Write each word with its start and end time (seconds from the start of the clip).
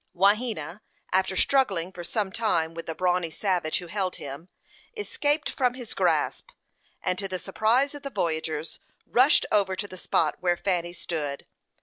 Wahena, 0.15 0.81
after 1.11 1.35
struggling 1.35 1.91
for 1.91 2.03
some 2.03 2.31
time 2.31 2.73
with 2.73 2.87
the 2.87 2.95
brawny 2.95 3.29
savage 3.29 3.77
who 3.77 3.85
held 3.85 4.15
him, 4.15 4.49
escaped 4.97 5.47
from 5.47 5.75
his 5.75 5.93
grasp, 5.93 6.49
and, 7.03 7.19
to 7.19 7.27
the 7.27 7.37
surprise 7.37 7.93
of 7.93 8.01
the 8.01 8.09
voyagers, 8.09 8.79
rushed 9.05 9.45
over 9.51 9.75
to 9.75 9.87
the 9.87 9.97
spot 9.97 10.37
where 10.39 10.57
Fanny 10.57 10.91
stood. 10.91 11.45